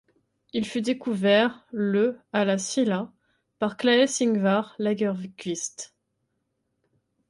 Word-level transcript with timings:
Il 0.53 0.65
fut 0.65 0.81
découvert 0.81 1.63
le 1.71 2.17
à 2.33 2.43
La 2.43 2.57
Silla 2.57 3.13
par 3.59 3.77
Claes-Ingvar 3.77 4.73
Lagerkvist. 4.79 5.93